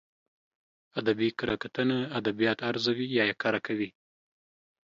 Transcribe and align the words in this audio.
ادبي 0.99 1.29
کره 1.39 1.55
کتنه 1.63 1.97
ادبيات 2.19 2.59
ارزوي 2.69 3.07
يا 3.17 3.23
يې 3.29 3.35
کره 3.41 3.59
کوي. 3.65 3.89